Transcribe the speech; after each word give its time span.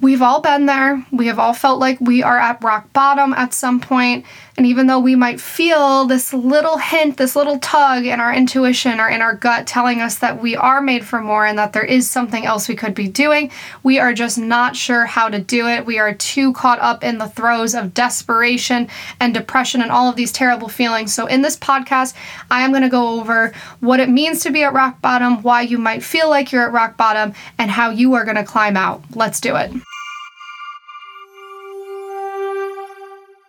We've 0.00 0.22
all 0.22 0.40
been 0.40 0.66
there. 0.66 1.04
We 1.10 1.26
have 1.26 1.40
all 1.40 1.52
felt 1.52 1.80
like 1.80 2.00
we 2.00 2.22
are 2.22 2.38
at 2.38 2.62
rock 2.62 2.92
bottom 2.92 3.32
at 3.34 3.52
some 3.52 3.80
point. 3.80 4.24
And 4.56 4.64
even 4.64 4.86
though 4.86 5.00
we 5.00 5.16
might 5.16 5.40
feel 5.40 6.04
this 6.04 6.32
little 6.32 6.78
hint, 6.78 7.16
this 7.16 7.34
little 7.34 7.58
tug 7.58 8.04
in 8.04 8.20
our 8.20 8.32
intuition 8.32 9.00
or 9.00 9.08
in 9.08 9.22
our 9.22 9.34
gut 9.34 9.66
telling 9.66 10.00
us 10.00 10.18
that 10.18 10.40
we 10.40 10.54
are 10.54 10.80
made 10.80 11.04
for 11.04 11.20
more 11.20 11.46
and 11.46 11.58
that 11.58 11.72
there 11.72 11.84
is 11.84 12.08
something 12.08 12.46
else 12.46 12.68
we 12.68 12.76
could 12.76 12.94
be 12.94 13.08
doing, 13.08 13.50
we 13.82 13.98
are 13.98 14.12
just 14.12 14.38
not 14.38 14.76
sure 14.76 15.04
how 15.04 15.28
to 15.28 15.40
do 15.40 15.66
it. 15.66 15.84
We 15.84 15.98
are 15.98 16.14
too 16.14 16.52
caught 16.52 16.78
up 16.78 17.02
in 17.02 17.18
the 17.18 17.28
throes 17.28 17.74
of 17.74 17.94
desperation 17.94 18.88
and 19.18 19.34
depression 19.34 19.82
and 19.82 19.90
all 19.90 20.08
of 20.08 20.16
these 20.16 20.32
terrible 20.32 20.68
feelings. 20.68 21.12
So, 21.12 21.26
in 21.26 21.42
this 21.42 21.56
podcast, 21.56 22.14
I 22.50 22.62
am 22.62 22.70
going 22.70 22.82
to 22.82 22.88
go 22.88 23.20
over 23.20 23.52
what 23.80 24.00
it 24.00 24.08
means 24.08 24.42
to 24.42 24.50
be 24.50 24.62
at 24.62 24.72
rock 24.72 25.00
bottom, 25.00 25.42
why 25.42 25.62
you 25.62 25.78
might 25.78 26.04
feel 26.04 26.28
like 26.28 26.52
you're 26.52 26.66
at 26.66 26.72
rock 26.72 26.96
bottom, 26.96 27.32
and 27.58 27.70
how 27.70 27.90
you 27.90 28.14
are 28.14 28.24
going 28.24 28.36
to 28.36 28.44
climb 28.44 28.76
out. 28.76 29.02
Let's 29.14 29.40
do 29.40 29.56
it. 29.56 29.72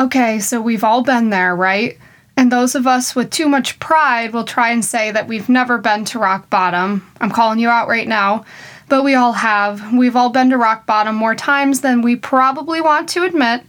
Okay, 0.00 0.38
so 0.38 0.62
we've 0.62 0.82
all 0.82 1.02
been 1.02 1.28
there, 1.28 1.54
right? 1.54 1.98
And 2.34 2.50
those 2.50 2.74
of 2.74 2.86
us 2.86 3.14
with 3.14 3.28
too 3.28 3.46
much 3.46 3.78
pride 3.80 4.32
will 4.32 4.44
try 4.44 4.70
and 4.70 4.82
say 4.82 5.10
that 5.10 5.28
we've 5.28 5.50
never 5.50 5.76
been 5.76 6.06
to 6.06 6.18
rock 6.18 6.48
bottom. 6.48 7.06
I'm 7.20 7.30
calling 7.30 7.58
you 7.58 7.68
out 7.68 7.86
right 7.86 8.08
now, 8.08 8.46
but 8.88 9.04
we 9.04 9.14
all 9.14 9.34
have. 9.34 9.92
We've 9.92 10.16
all 10.16 10.30
been 10.30 10.48
to 10.50 10.56
rock 10.56 10.86
bottom 10.86 11.16
more 11.16 11.34
times 11.34 11.82
than 11.82 12.00
we 12.00 12.16
probably 12.16 12.80
want 12.80 13.10
to 13.10 13.24
admit. 13.24 13.62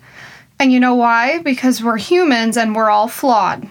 And 0.57 0.71
you 0.71 0.79
know 0.79 0.95
why? 0.95 1.39
Because 1.39 1.83
we're 1.83 1.97
humans 1.97 2.55
and 2.55 2.73
we're 2.73 2.89
all 2.89 3.09
flawed. 3.09 3.67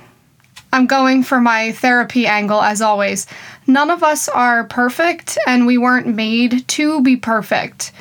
I'm 0.70 0.86
going 0.86 1.22
for 1.22 1.40
my 1.40 1.72
therapy 1.72 2.26
angle 2.26 2.60
as 2.60 2.82
always. 2.82 3.26
None 3.66 3.88
of 3.88 4.02
us 4.02 4.28
are 4.28 4.64
perfect, 4.64 5.38
and 5.46 5.66
we 5.66 5.78
weren't 5.78 6.08
made 6.08 6.68
to 6.68 7.00
be 7.00 7.16
perfect. 7.16 7.92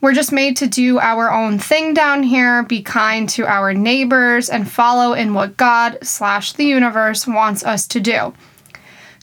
We're 0.00 0.14
just 0.14 0.30
made 0.30 0.56
to 0.58 0.68
do 0.68 1.00
our 1.00 1.32
own 1.32 1.58
thing 1.58 1.92
down 1.92 2.22
here, 2.22 2.62
be 2.62 2.82
kind 2.82 3.28
to 3.30 3.46
our 3.46 3.74
neighbors, 3.74 4.48
and 4.48 4.70
follow 4.70 5.12
in 5.12 5.34
what 5.34 5.56
God 5.56 5.98
slash 6.02 6.52
the 6.52 6.66
universe 6.66 7.26
wants 7.26 7.64
us 7.64 7.88
to 7.88 8.00
do. 8.00 8.32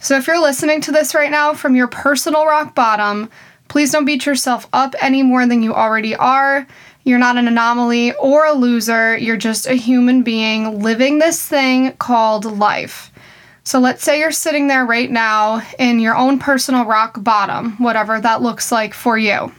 So 0.02 0.18
if 0.18 0.28
you're 0.28 0.42
listening 0.42 0.82
to 0.82 0.92
this 0.92 1.16
right 1.16 1.32
now 1.32 1.54
from 1.54 1.76
your 1.76 1.88
personal 1.88 2.46
rock 2.46 2.76
bottom, 2.76 3.30
please 3.70 3.92
don't 3.92 4.04
beat 4.04 4.26
yourself 4.26 4.68
up 4.74 4.96
any 5.00 5.24
more 5.24 5.48
than 5.48 5.64
you 5.64 5.74
already 5.74 6.14
are. 6.14 6.68
You're 7.06 7.20
not 7.20 7.38
an 7.38 7.48
anomaly 7.48 8.14
or 8.16 8.46
a 8.46 8.54
loser. 8.54 9.18
You're 9.18 9.38
just 9.38 9.68
a 9.68 9.76
human 9.76 10.24
being 10.24 10.82
living 10.82 11.20
this 11.20 11.42
thing 11.48 11.94
called 11.94 12.44
life. 12.44 13.12
So 13.64 13.80
let's 13.80 14.04
say 14.04 14.20
you're 14.20 14.32
sitting 14.32 14.68
there 14.68 14.86
right 14.86 15.10
now 15.10 15.66
in 15.80 16.00
your 16.00 16.16
own 16.16 16.38
personal 16.38 16.86
rock 16.86 17.24
bottom, 17.24 17.78
whatever 17.78 18.20
that 18.20 18.42
looks 18.42 18.72
like 18.72 18.94
for 18.94 19.18
you. 19.18 19.54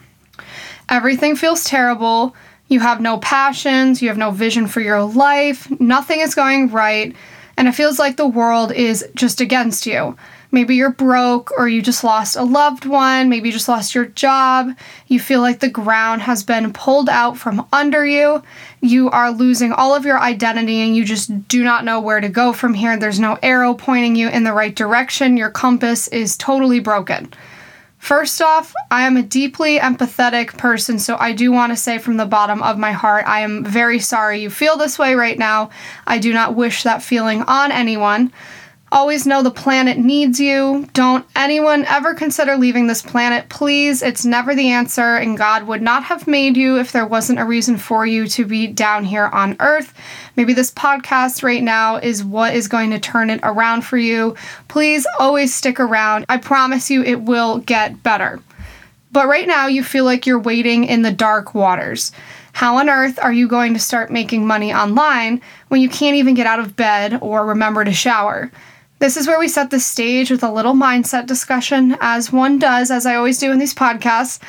Everything 0.88 1.34
feels 1.36 1.64
terrible. 1.64 2.34
You 2.68 2.80
have 2.80 3.00
no 3.00 3.18
passions, 3.18 4.02
you 4.02 4.08
have 4.08 4.18
no 4.18 4.30
vision 4.30 4.66
for 4.66 4.80
your 4.80 5.02
life, 5.02 5.68
nothing 5.80 6.20
is 6.20 6.34
going 6.34 6.70
right, 6.70 7.14
and 7.56 7.68
it 7.68 7.72
feels 7.72 7.98
like 7.98 8.16
the 8.16 8.26
world 8.26 8.72
is 8.72 9.06
just 9.14 9.40
against 9.40 9.86
you. 9.86 10.16
Maybe 10.52 10.76
you're 10.76 10.90
broke, 10.90 11.52
or 11.56 11.68
you 11.68 11.82
just 11.82 12.04
lost 12.04 12.36
a 12.36 12.42
loved 12.42 12.84
one, 12.84 13.28
maybe 13.28 13.48
you 13.48 13.52
just 13.52 13.68
lost 13.68 13.94
your 13.94 14.06
job. 14.06 14.70
You 15.06 15.20
feel 15.20 15.40
like 15.40 15.60
the 15.60 15.68
ground 15.68 16.22
has 16.22 16.42
been 16.42 16.72
pulled 16.72 17.08
out 17.08 17.36
from 17.36 17.66
under 17.72 18.06
you. 18.06 18.42
You 18.80 19.10
are 19.10 19.30
losing 19.30 19.72
all 19.72 19.94
of 19.94 20.04
your 20.04 20.18
identity, 20.18 20.80
and 20.80 20.96
you 20.96 21.04
just 21.04 21.48
do 21.48 21.62
not 21.62 21.84
know 21.84 22.00
where 22.00 22.20
to 22.20 22.28
go 22.28 22.52
from 22.52 22.74
here. 22.74 22.96
There's 22.96 23.20
no 23.20 23.38
arrow 23.42 23.74
pointing 23.74 24.16
you 24.16 24.28
in 24.28 24.44
the 24.44 24.52
right 24.52 24.74
direction. 24.74 25.36
Your 25.36 25.50
compass 25.50 26.08
is 26.08 26.36
totally 26.36 26.80
broken. 26.80 27.32
First 28.06 28.40
off, 28.40 28.72
I 28.88 29.04
am 29.04 29.16
a 29.16 29.22
deeply 29.24 29.80
empathetic 29.80 30.56
person, 30.56 31.00
so 31.00 31.16
I 31.18 31.32
do 31.32 31.50
want 31.50 31.72
to 31.72 31.76
say 31.76 31.98
from 31.98 32.18
the 32.18 32.24
bottom 32.24 32.62
of 32.62 32.78
my 32.78 32.92
heart, 32.92 33.24
I 33.26 33.40
am 33.40 33.64
very 33.64 33.98
sorry 33.98 34.40
you 34.40 34.48
feel 34.48 34.76
this 34.76 34.96
way 34.96 35.16
right 35.16 35.36
now. 35.36 35.70
I 36.06 36.18
do 36.18 36.32
not 36.32 36.54
wish 36.54 36.84
that 36.84 37.02
feeling 37.02 37.42
on 37.42 37.72
anyone. 37.72 38.32
Always 38.96 39.26
know 39.26 39.42
the 39.42 39.50
planet 39.50 39.98
needs 39.98 40.40
you. 40.40 40.88
Don't 40.94 41.26
anyone 41.36 41.84
ever 41.84 42.14
consider 42.14 42.56
leaving 42.56 42.86
this 42.86 43.02
planet, 43.02 43.50
please. 43.50 44.00
It's 44.00 44.24
never 44.24 44.54
the 44.54 44.70
answer, 44.70 45.16
and 45.16 45.36
God 45.36 45.66
would 45.66 45.82
not 45.82 46.02
have 46.04 46.26
made 46.26 46.56
you 46.56 46.78
if 46.78 46.92
there 46.92 47.06
wasn't 47.06 47.38
a 47.38 47.44
reason 47.44 47.76
for 47.76 48.06
you 48.06 48.26
to 48.28 48.46
be 48.46 48.66
down 48.66 49.04
here 49.04 49.26
on 49.26 49.54
Earth. 49.60 49.92
Maybe 50.34 50.54
this 50.54 50.70
podcast 50.70 51.42
right 51.42 51.62
now 51.62 51.96
is 51.96 52.24
what 52.24 52.54
is 52.54 52.68
going 52.68 52.90
to 52.92 52.98
turn 52.98 53.28
it 53.28 53.40
around 53.42 53.82
for 53.82 53.98
you. 53.98 54.34
Please 54.68 55.06
always 55.18 55.54
stick 55.54 55.78
around. 55.78 56.24
I 56.30 56.38
promise 56.38 56.88
you 56.88 57.04
it 57.04 57.20
will 57.20 57.58
get 57.58 58.02
better. 58.02 58.40
But 59.12 59.28
right 59.28 59.46
now, 59.46 59.66
you 59.66 59.84
feel 59.84 60.06
like 60.06 60.26
you're 60.26 60.38
waiting 60.38 60.84
in 60.84 61.02
the 61.02 61.12
dark 61.12 61.54
waters. 61.54 62.12
How 62.54 62.78
on 62.78 62.88
earth 62.88 63.18
are 63.22 63.32
you 63.34 63.46
going 63.46 63.74
to 63.74 63.78
start 63.78 64.10
making 64.10 64.46
money 64.46 64.72
online 64.72 65.42
when 65.68 65.82
you 65.82 65.90
can't 65.90 66.16
even 66.16 66.32
get 66.32 66.46
out 66.46 66.60
of 66.60 66.76
bed 66.76 67.18
or 67.20 67.44
remember 67.44 67.84
to 67.84 67.92
shower? 67.92 68.50
This 68.98 69.18
is 69.18 69.26
where 69.26 69.38
we 69.38 69.48
set 69.48 69.70
the 69.70 69.78
stage 69.78 70.30
with 70.30 70.42
a 70.42 70.50
little 70.50 70.72
mindset 70.72 71.26
discussion, 71.26 71.98
as 72.00 72.32
one 72.32 72.58
does, 72.58 72.90
as 72.90 73.04
I 73.04 73.14
always 73.14 73.38
do 73.38 73.52
in 73.52 73.58
these 73.58 73.74
podcasts. 73.74 74.40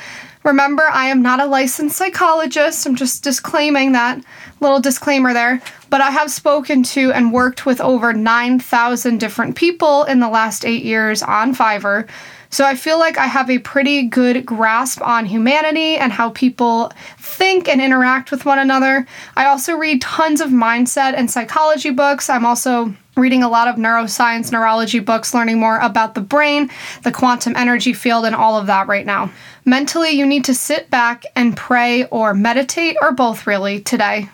Remember, 0.45 0.83
I 0.89 1.07
am 1.07 1.21
not 1.21 1.41
a 1.41 1.45
licensed 1.45 1.97
psychologist. 1.97 2.85
I'm 2.85 2.95
just 2.95 3.25
disclaiming 3.25 3.91
that 3.91 4.23
little 4.61 4.79
disclaimer 4.79 5.33
there. 5.33 5.61
But 5.89 5.99
I 5.99 6.11
have 6.11 6.31
spoken 6.31 6.83
to 6.83 7.11
and 7.11 7.33
worked 7.33 7.65
with 7.65 7.81
over 7.81 8.13
9,000 8.13 9.17
different 9.19 9.57
people 9.57 10.05
in 10.05 10.21
the 10.21 10.29
last 10.29 10.63
eight 10.63 10.85
years 10.85 11.21
on 11.21 11.53
Fiverr. 11.53 12.07
So 12.49 12.63
I 12.63 12.75
feel 12.75 12.97
like 12.97 13.17
I 13.17 13.25
have 13.25 13.49
a 13.49 13.59
pretty 13.59 14.03
good 14.03 14.45
grasp 14.45 15.01
on 15.01 15.25
humanity 15.25 15.97
and 15.97 16.13
how 16.13 16.29
people 16.29 16.93
think 17.17 17.67
and 17.67 17.81
interact 17.81 18.31
with 18.31 18.45
one 18.45 18.59
another. 18.59 19.05
I 19.35 19.47
also 19.47 19.75
read 19.75 20.01
tons 20.01 20.39
of 20.39 20.51
mindset 20.51 21.15
and 21.15 21.29
psychology 21.29 21.89
books. 21.89 22.29
I'm 22.29 22.45
also 22.45 22.95
reading 23.17 23.43
a 23.43 23.49
lot 23.49 23.67
of 23.67 23.75
neuroscience, 23.75 24.51
neurology 24.51 24.99
books, 24.99 25.33
learning 25.33 25.59
more 25.59 25.79
about 25.79 26.15
the 26.15 26.21
brain, 26.21 26.69
the 27.03 27.11
quantum 27.11 27.55
energy 27.55 27.93
field, 27.93 28.25
and 28.25 28.35
all 28.35 28.57
of 28.57 28.67
that 28.67 28.87
right 28.87 29.05
now. 29.05 29.31
Mentally, 29.65 30.11
you 30.11 30.25
need 30.25 30.45
to 30.45 30.53
sit 30.53 30.89
back 30.89 31.25
and 31.35 31.57
pray 31.57 32.05
or 32.05 32.33
meditate, 32.33 32.95
or 33.01 33.11
both 33.11 33.47
really, 33.47 33.81
today. 33.81 34.29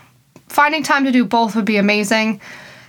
Finding 0.50 0.84
time 0.84 1.06
to 1.06 1.12
do 1.12 1.26
both 1.26 1.56
would 1.56 1.66
be 1.66 1.78
amazing. 1.78 2.40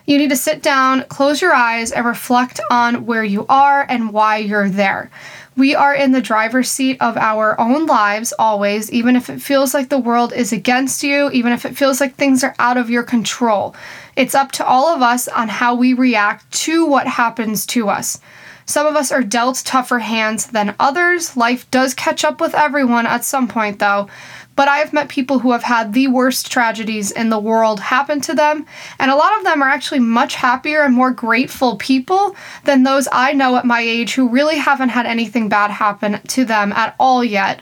You 0.07 0.19
need 0.19 0.31
to 0.31 0.37
sit 0.37 0.63
down, 0.63 1.05
close 1.05 1.41
your 1.41 1.55
eyes, 1.55 1.91
and 1.91 2.05
reflect 2.05 2.61
on 2.71 3.07
where 3.07 3.25
you 3.25 3.47
are 3.49 3.87
and 3.89 4.13
why 4.13 4.37
you're 4.39 4.69
there. 4.69 5.11
We 5.57 5.75
are 5.75 5.95
in 5.95 6.11
the 6.11 6.21
driver's 6.21 6.69
seat 6.69 6.99
of 7.01 7.17
our 7.17 7.59
own 7.61 7.87
lives 7.87 8.35
always, 8.39 8.91
even 8.93 9.15
if 9.15 9.31
it 9.31 9.41
feels 9.41 9.73
like 9.73 9.89
the 9.89 9.99
world 9.99 10.33
is 10.33 10.53
against 10.53 11.03
you, 11.05 11.31
even 11.31 11.53
if 11.53 11.65
it 11.65 11.77
feels 11.77 12.01
like 12.01 12.17
things 12.17 12.43
are 12.43 12.57
out 12.59 12.77
of 12.77 12.91
your 12.91 13.05
control. 13.05 13.75
It's 14.17 14.35
up 14.35 14.53
to 14.53 14.67
all 14.67 14.89
of 14.89 15.03
us 15.03 15.29
on 15.29 15.49
how 15.49 15.75
we 15.75 15.93
react 15.93 16.51
to 16.65 16.87
what 16.87 17.07
happens 17.07 17.67
to 17.67 17.89
us. 17.89 18.21
Some 18.67 18.87
of 18.87 18.97
us 18.97 19.13
are 19.13 19.23
dealt 19.23 19.63
tougher 19.65 19.99
hands 19.99 20.47
than 20.47 20.75
others. 20.81 21.37
Life 21.37 21.71
does 21.71 21.93
catch 21.95 22.25
up 22.25 22.41
with 22.41 22.55
everyone 22.55 23.07
at 23.07 23.25
some 23.25 23.47
point, 23.47 23.79
though. 23.79 24.09
But 24.57 24.69
I 24.69 24.79
have 24.79 24.93
met 24.93 25.09
people 25.09 25.41
who 25.41 25.51
have 25.53 25.65
had 25.65 25.93
the 25.93 26.07
worst 26.07 26.51
tragedies 26.51 27.11
in 27.11 27.29
the 27.29 27.41
world 27.41 27.81
happen 27.81 28.21
to 28.23 28.35
them, 28.35 28.67
and 29.01 29.11
a 29.11 29.17
lot 29.17 29.37
of 29.37 29.45
them 29.45 29.63
are 29.63 29.69
actually 29.69 29.99
much 29.99 30.37
happier 30.37 30.83
and 30.83 30.95
more 30.95 31.11
grateful 31.11 31.77
people 31.77 32.37
than 32.65 32.85
those 32.85 33.09
I 33.11 33.33
know 33.33 33.57
at 33.57 33.65
my 33.65 33.81
age 33.81 34.15
who 34.15 34.29
really 34.29 34.57
haven't 34.57 34.91
had 34.91 35.07
anything 35.07 35.49
bad 35.49 35.73
happen 35.73 36.21
to 36.29 36.45
them 36.45 36.73
at 36.73 36.95
all 37.01 37.25
yet. 37.25 37.61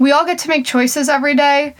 We 0.00 0.10
all 0.10 0.26
get 0.26 0.38
to 0.38 0.48
make 0.48 0.64
choices 0.64 1.08
every 1.08 1.36
day, 1.36 1.76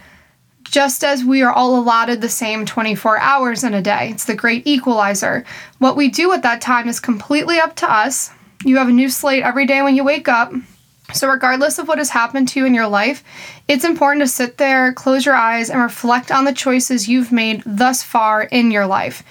just 0.70 1.04
as 1.04 1.24
we 1.24 1.42
are 1.42 1.52
all 1.52 1.78
allotted 1.78 2.20
the 2.20 2.28
same 2.28 2.66
24 2.66 3.18
hours 3.18 3.64
in 3.64 3.74
a 3.74 3.82
day. 3.82 4.10
It's 4.10 4.24
the 4.24 4.34
great 4.34 4.66
equalizer. 4.66 5.44
What 5.78 5.96
we 5.96 6.08
do 6.08 6.32
at 6.32 6.42
that 6.42 6.60
time 6.60 6.88
is 6.88 7.00
completely 7.00 7.58
up 7.58 7.76
to 7.76 7.90
us. 7.90 8.30
You 8.64 8.76
have 8.78 8.88
a 8.88 8.92
new 8.92 9.08
slate 9.08 9.42
every 9.42 9.66
day 9.66 9.82
when 9.82 9.96
you 9.96 10.04
wake 10.04 10.28
up. 10.28 10.52
So, 11.14 11.28
regardless 11.28 11.78
of 11.78 11.88
what 11.88 11.96
has 11.96 12.10
happened 12.10 12.48
to 12.48 12.60
you 12.60 12.66
in 12.66 12.74
your 12.74 12.86
life, 12.86 13.24
it's 13.66 13.84
important 13.84 14.22
to 14.22 14.28
sit 14.28 14.58
there, 14.58 14.92
close 14.92 15.24
your 15.24 15.34
eyes, 15.34 15.70
and 15.70 15.80
reflect 15.80 16.30
on 16.30 16.44
the 16.44 16.52
choices 16.52 17.08
you've 17.08 17.32
made 17.32 17.62
thus 17.64 18.02
far 18.02 18.42
in 18.42 18.70
your 18.70 18.86
life. 18.86 19.22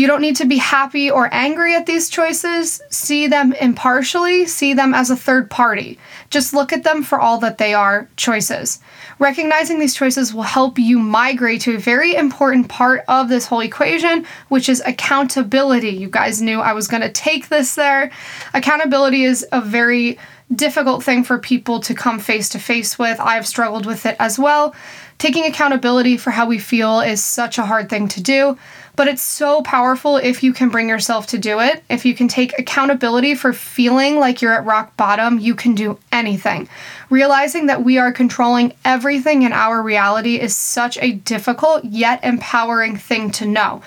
You 0.00 0.06
don't 0.06 0.22
need 0.22 0.36
to 0.36 0.46
be 0.46 0.56
happy 0.56 1.10
or 1.10 1.28
angry 1.30 1.74
at 1.74 1.84
these 1.84 2.08
choices. 2.08 2.80
See 2.88 3.26
them 3.26 3.52
impartially, 3.52 4.46
see 4.46 4.72
them 4.72 4.94
as 4.94 5.10
a 5.10 5.14
third 5.16 5.50
party. 5.50 5.98
Just 6.30 6.54
look 6.54 6.72
at 6.72 6.84
them 6.84 7.02
for 7.02 7.20
all 7.20 7.36
that 7.40 7.58
they 7.58 7.74
are 7.74 8.08
choices. 8.16 8.80
Recognizing 9.18 9.78
these 9.78 9.94
choices 9.94 10.32
will 10.32 10.44
help 10.44 10.78
you 10.78 10.98
migrate 10.98 11.60
to 11.62 11.74
a 11.74 11.78
very 11.78 12.14
important 12.14 12.70
part 12.70 13.04
of 13.08 13.28
this 13.28 13.44
whole 13.44 13.60
equation, 13.60 14.24
which 14.48 14.70
is 14.70 14.82
accountability. 14.86 15.90
You 15.90 16.08
guys 16.08 16.40
knew 16.40 16.60
I 16.60 16.72
was 16.72 16.88
going 16.88 17.02
to 17.02 17.12
take 17.12 17.50
this 17.50 17.74
there. 17.74 18.10
Accountability 18.54 19.24
is 19.24 19.46
a 19.52 19.60
very 19.60 20.18
difficult 20.54 21.02
thing 21.04 21.22
for 21.24 21.38
people 21.38 21.80
to 21.80 21.94
come 21.94 22.18
face 22.18 22.48
to 22.50 22.58
face 22.58 22.98
with. 22.98 23.20
I've 23.20 23.46
struggled 23.46 23.86
with 23.86 24.06
it 24.06 24.16
as 24.18 24.38
well. 24.38 24.74
Taking 25.18 25.44
accountability 25.44 26.16
for 26.16 26.30
how 26.30 26.46
we 26.46 26.58
feel 26.58 27.00
is 27.00 27.22
such 27.22 27.58
a 27.58 27.66
hard 27.66 27.90
thing 27.90 28.08
to 28.08 28.22
do, 28.22 28.56
but 28.96 29.06
it's 29.06 29.22
so 29.22 29.62
powerful 29.62 30.16
if 30.16 30.42
you 30.42 30.52
can 30.52 30.70
bring 30.70 30.88
yourself 30.88 31.26
to 31.28 31.38
do 31.38 31.60
it. 31.60 31.84
If 31.88 32.04
you 32.04 32.14
can 32.14 32.26
take 32.26 32.58
accountability 32.58 33.34
for 33.34 33.52
feeling 33.52 34.18
like 34.18 34.40
you're 34.40 34.54
at 34.54 34.64
rock 34.64 34.96
bottom, 34.96 35.38
you 35.38 35.54
can 35.54 35.74
do 35.74 35.98
anything. 36.10 36.68
Realizing 37.10 37.66
that 37.66 37.84
we 37.84 37.98
are 37.98 38.12
controlling 38.12 38.72
everything 38.84 39.42
in 39.42 39.52
our 39.52 39.82
reality 39.82 40.40
is 40.40 40.56
such 40.56 40.98
a 41.02 41.12
difficult 41.12 41.84
yet 41.84 42.24
empowering 42.24 42.96
thing 42.96 43.30
to 43.32 43.46
know. 43.46 43.82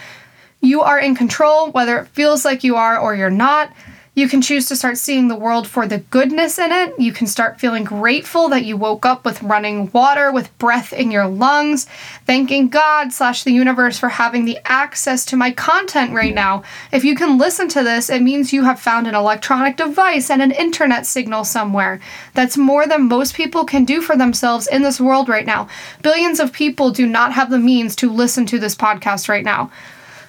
You 0.62 0.82
are 0.82 1.00
in 1.00 1.16
control, 1.16 1.72
whether 1.72 1.98
it 1.98 2.08
feels 2.10 2.46
like 2.46 2.64
you 2.64 2.76
are 2.78 2.98
or 2.98 3.16
you're 3.16 3.30
not. 3.30 3.74
You 4.16 4.30
can 4.30 4.44
choose 4.44 4.68
to 4.68 4.76
start 4.76 5.00
seeing 5.00 5.28
the 5.28 5.36
world 5.36 5.68
for 5.68 5.88
the 5.88 5.98
goodness 5.98 6.60
in 6.60 6.72
it. 6.72 6.94
You 7.00 7.12
can 7.12 7.26
start 7.26 7.60
feeling 7.60 7.84
grateful 7.84 8.48
that 8.50 8.64
you 8.64 8.78
woke 8.78 9.08
up 9.08 9.26
with 9.26 9.42
running 9.42 9.92
water, 9.92 10.32
with 10.32 10.56
breath 10.60 10.94
in 10.94 11.10
your 11.10 11.26
lungs, 11.28 11.88
thanking 12.28 12.68
God 12.68 13.12
slash 13.12 13.44
the 13.44 13.52
universe 13.52 13.98
for 13.98 14.10
having 14.10 14.46
the 14.46 14.60
access 14.66 15.26
to 15.26 15.36
my 15.36 15.50
content 15.50 16.14
right 16.14 16.36
now. 16.36 16.62
If 16.92 17.04
you 17.04 17.16
can 17.16 17.40
listen 17.40 17.68
to 17.70 17.84
this, 17.84 18.12
it 18.12 18.22
means 18.22 18.54
you 18.54 18.64
have 18.66 18.80
found 18.80 19.08
an 19.08 19.16
electronic 19.16 19.78
device 19.78 20.30
and 20.30 20.44
an 20.44 20.52
internet 20.52 21.08
signal 21.08 21.44
somewhere. 21.44 22.00
That's 22.36 22.56
more 22.56 22.86
than 22.86 23.08
most 23.08 23.34
people 23.34 23.66
can 23.66 23.84
do 23.84 24.00
for 24.00 24.16
themselves 24.16 24.68
in 24.68 24.84
this 24.84 25.02
world 25.02 25.28
right 25.28 25.46
now. 25.46 25.68
Billions 26.04 26.40
of 26.40 26.54
people 26.54 26.92
do 26.92 27.08
not 27.08 27.34
have 27.34 27.50
the 27.50 27.58
means 27.58 27.96
to 27.96 28.12
listen 28.12 28.46
to 28.46 28.60
this 28.60 28.76
podcast 28.76 29.28
right 29.28 29.44
now. 29.44 29.72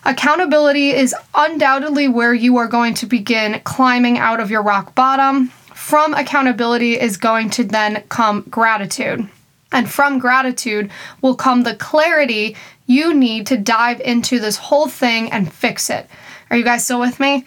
Accountability 0.07 0.91
is 0.91 1.15
undoubtedly 1.35 2.09
where 2.09 2.35
you 2.35 2.59
are 2.59 2.69
going 2.69 2.93
to 2.95 3.07
begin 3.07 3.61
climbing 3.65 4.19
out 4.19 4.39
of 4.39 4.51
your 4.51 4.63
rock 4.63 4.95
bottom. 4.95 5.49
From 5.75 6.13
accountability 6.13 7.01
is 7.01 7.17
going 7.17 7.49
to 7.51 7.65
then 7.65 8.05
come 8.11 8.43
gratitude. 8.51 9.29
And 9.73 9.91
from 9.91 10.19
gratitude 10.19 10.91
will 11.23 11.35
come 11.35 11.63
the 11.63 11.75
clarity 11.75 12.55
you 12.87 13.15
need 13.15 13.47
to 13.47 13.57
dive 13.57 14.01
into 14.01 14.39
this 14.39 14.57
whole 14.59 14.89
thing 14.89 15.33
and 15.33 15.51
fix 15.51 15.89
it. 15.89 16.09
Are 16.51 16.57
you 16.57 16.65
guys 16.65 16.85
still 16.85 17.01
with 17.01 17.19
me? 17.19 17.47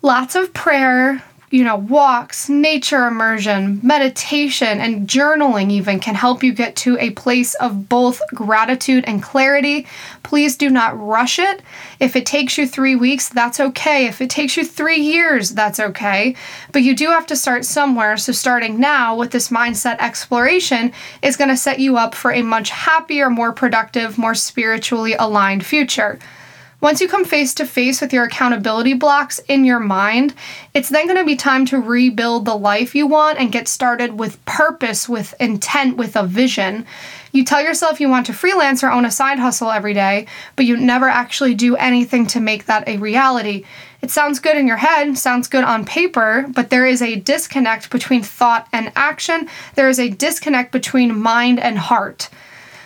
Lots 0.00 0.34
of 0.34 0.54
prayer, 0.54 1.22
you 1.50 1.64
know, 1.64 1.76
walks, 1.76 2.48
nature 2.48 3.06
immersion, 3.06 3.80
meditation, 3.82 4.80
and 4.80 5.08
journaling 5.08 5.70
even 5.70 5.98
can 5.98 6.14
help 6.14 6.42
you 6.42 6.52
get 6.52 6.76
to 6.76 6.98
a 6.98 7.10
place 7.10 7.54
of 7.54 7.88
both 7.88 8.20
gratitude 8.34 9.04
and 9.06 9.22
clarity. 9.22 9.86
Please 10.22 10.56
do 10.56 10.68
not 10.68 10.98
rush 10.98 11.38
it. 11.38 11.62
If 12.00 12.16
it 12.16 12.26
takes 12.26 12.58
you 12.58 12.66
three 12.66 12.94
weeks, 12.94 13.30
that's 13.30 13.60
okay. 13.60 14.06
If 14.06 14.20
it 14.20 14.28
takes 14.28 14.56
you 14.56 14.64
three 14.64 15.00
years, 15.00 15.50
that's 15.50 15.80
okay. 15.80 16.36
But 16.72 16.82
you 16.82 16.94
do 16.94 17.08
have 17.08 17.26
to 17.28 17.36
start 17.36 17.64
somewhere. 17.64 18.16
So, 18.18 18.32
starting 18.32 18.78
now 18.78 19.16
with 19.16 19.30
this 19.30 19.48
mindset 19.48 19.98
exploration 20.00 20.92
is 21.22 21.36
going 21.36 21.50
to 21.50 21.56
set 21.56 21.78
you 21.78 21.96
up 21.96 22.14
for 22.14 22.30
a 22.30 22.42
much 22.42 22.70
happier, 22.70 23.30
more 23.30 23.52
productive, 23.52 24.18
more 24.18 24.34
spiritually 24.34 25.14
aligned 25.14 25.64
future. 25.64 26.18
Once 26.80 27.00
you 27.00 27.08
come 27.08 27.24
face 27.24 27.54
to 27.54 27.66
face 27.66 28.00
with 28.00 28.12
your 28.12 28.22
accountability 28.22 28.94
blocks 28.94 29.40
in 29.48 29.64
your 29.64 29.80
mind, 29.80 30.32
it's 30.74 30.90
then 30.90 31.06
going 31.06 31.18
to 31.18 31.24
be 31.24 31.34
time 31.34 31.66
to 31.66 31.80
rebuild 31.80 32.44
the 32.44 32.54
life 32.54 32.94
you 32.94 33.04
want 33.04 33.36
and 33.36 33.50
get 33.50 33.66
started 33.66 34.16
with 34.16 34.44
purpose, 34.44 35.08
with 35.08 35.34
intent, 35.40 35.96
with 35.96 36.14
a 36.14 36.22
vision. 36.22 36.86
You 37.32 37.44
tell 37.44 37.60
yourself 37.60 38.00
you 38.00 38.08
want 38.08 38.26
to 38.26 38.32
freelance 38.32 38.84
or 38.84 38.92
own 38.92 39.04
a 39.04 39.10
side 39.10 39.40
hustle 39.40 39.72
every 39.72 39.92
day, 39.92 40.28
but 40.54 40.66
you 40.66 40.76
never 40.76 41.08
actually 41.08 41.56
do 41.56 41.74
anything 41.74 42.28
to 42.28 42.38
make 42.38 42.66
that 42.66 42.86
a 42.86 42.96
reality. 42.98 43.64
It 44.00 44.12
sounds 44.12 44.38
good 44.38 44.56
in 44.56 44.68
your 44.68 44.76
head, 44.76 45.18
sounds 45.18 45.48
good 45.48 45.64
on 45.64 45.84
paper, 45.84 46.46
but 46.54 46.70
there 46.70 46.86
is 46.86 47.02
a 47.02 47.16
disconnect 47.16 47.90
between 47.90 48.22
thought 48.22 48.68
and 48.72 48.92
action. 48.94 49.48
There 49.74 49.88
is 49.88 49.98
a 49.98 50.10
disconnect 50.10 50.70
between 50.70 51.18
mind 51.18 51.58
and 51.58 51.76
heart. 51.76 52.28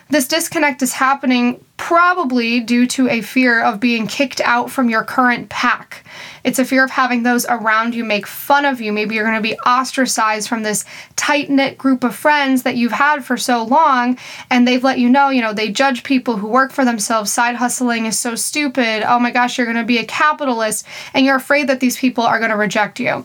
This 0.09 0.29
disconnect 0.29 0.83
is 0.83 0.95
happening 0.95 1.65
probably 1.83 2.61
due 2.61 2.87
to 2.87 3.09
a 3.09 3.21
fear 3.21 3.61
of 3.61 3.81
being 3.81 4.07
kicked 4.07 4.41
out 4.43 4.71
from 4.71 4.89
your 4.89 5.03
current 5.03 5.49
pack. 5.49 6.05
It's 6.45 6.61
a 6.61 6.65
fear 6.65 6.85
of 6.85 6.91
having 6.93 7.25
those 7.25 7.45
around 7.49 7.93
you 7.93 8.05
make 8.05 8.25
fun 8.25 8.65
of 8.65 8.81
you. 8.81 8.93
Maybe 8.93 9.17
you're 9.17 9.25
going 9.25 9.35
to 9.35 9.43
be 9.43 9.59
ostracized 9.67 10.49
from 10.49 10.63
this 10.63 10.85
tight 11.17 11.51
knit 11.51 11.77
group 11.77 12.05
of 12.05 12.15
friends 12.15 12.63
that 12.63 12.77
you've 12.77 12.93
had 12.93 13.25
for 13.25 13.37
so 13.37 13.65
long, 13.65 14.17
and 14.49 14.67
they've 14.67 14.85
let 14.85 15.01
you 15.01 15.09
know, 15.09 15.31
you 15.31 15.43
know, 15.43 15.53
they 15.53 15.73
judge 15.73 16.05
people 16.05 16.37
who 16.37 16.47
work 16.47 16.71
for 16.71 16.85
themselves. 16.85 17.33
Side 17.33 17.57
hustling 17.57 18.07
is 18.07 18.17
so 18.17 18.37
stupid. 18.37 19.03
Oh 19.03 19.19
my 19.19 19.33
gosh, 19.33 19.59
you're 19.59 19.67
going 19.67 19.77
to 19.77 19.83
be 19.83 19.99
a 19.99 20.05
capitalist, 20.05 20.87
and 21.15 21.27
you're 21.27 21.35
afraid 21.35 21.69
that 21.69 21.81
these 21.81 21.99
people 21.99 22.23
are 22.23 22.39
going 22.39 22.53
to 22.53 22.57
reject 22.57 23.01
you. 23.01 23.25